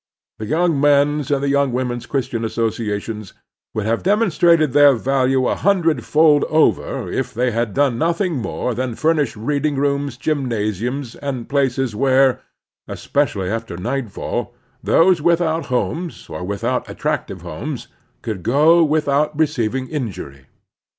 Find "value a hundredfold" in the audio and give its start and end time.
4.95-6.43